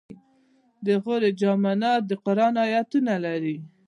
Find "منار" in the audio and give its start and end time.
1.65-1.99